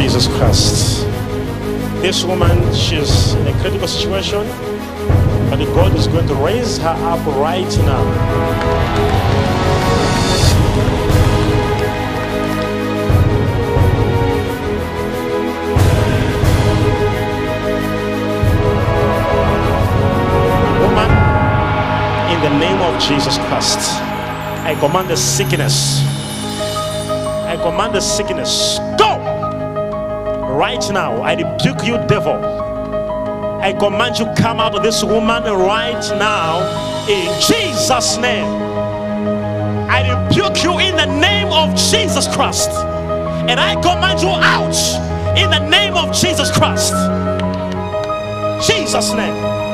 Jesus 0.00 0.28
Christ. 0.38 1.04
This 2.00 2.24
woman, 2.24 2.56
she's 2.74 3.34
in 3.34 3.46
a 3.46 3.52
critical 3.60 3.86
situation, 3.86 4.46
but 5.50 5.58
God 5.74 5.94
is 5.94 6.06
going 6.06 6.26
to 6.26 6.34
raise 6.34 6.78
her 6.78 6.88
up 6.88 7.24
right 7.36 7.76
now. 7.84 8.02
Woman, 20.80 21.10
in 22.32 22.40
the 22.42 22.58
name 22.58 22.80
of 22.80 23.00
Jesus 23.02 23.36
Christ, 23.48 23.78
I 24.64 24.74
command 24.80 25.08
the 25.08 25.16
sickness. 25.16 26.09
I 27.50 27.56
command 27.56 27.96
the 27.96 28.00
sickness. 28.00 28.78
Go! 28.96 29.18
Right 30.54 30.88
now, 30.92 31.20
I 31.20 31.32
rebuke 31.34 31.84
you, 31.84 31.98
devil. 32.06 32.38
I 33.60 33.72
command 33.72 34.20
you 34.20 34.26
come 34.36 34.60
out 34.60 34.76
of 34.76 34.84
this 34.84 35.02
woman 35.02 35.42
right 35.42 36.00
now 36.16 36.60
in 37.08 37.26
Jesus' 37.40 38.18
name. 38.18 38.46
I 39.90 40.28
rebuke 40.28 40.62
you 40.62 40.78
in 40.78 40.94
the 40.94 41.06
name 41.06 41.48
of 41.48 41.74
Jesus 41.74 42.32
Christ. 42.32 42.70
And 42.70 43.58
I 43.58 43.74
command 43.82 44.20
you 44.20 44.28
out 44.28 44.76
in 45.36 45.50
the 45.50 45.68
name 45.68 45.94
of 45.94 46.14
Jesus 46.14 46.56
Christ. 46.56 46.94
Jesus' 48.64 49.12
name. 49.12 49.69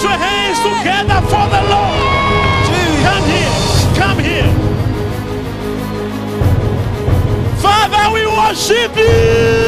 Put 0.00 0.08
your 0.08 0.18
hands 0.18 0.58
together 0.60 1.20
for 1.28 1.46
the 1.52 1.60
Lord. 1.68 2.00
Come 3.04 3.24
here. 3.28 3.52
Come 3.94 4.18
here. 4.18 4.50
Father, 7.60 8.14
we 8.14 8.24
worship 8.24 8.96
you. 8.96 9.59